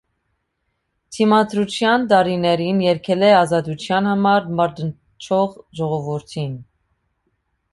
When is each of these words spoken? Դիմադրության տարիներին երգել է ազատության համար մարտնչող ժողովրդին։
Դիմադրության 1.17 2.07
տարիներին 2.13 2.81
երգել 2.85 3.25
է 3.27 3.31
ազատության 3.41 4.09
համար 4.13 4.49
մարտնչող 4.61 5.53
ժողովրդին։ 5.83 6.57